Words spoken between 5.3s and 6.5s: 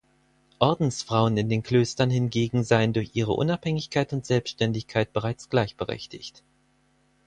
gleichberechtigt.